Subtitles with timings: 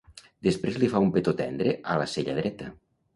[0.45, 2.71] Després li fa un petó tendre a la cella dreta.